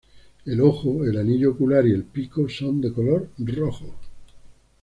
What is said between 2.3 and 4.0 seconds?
son de color rojo.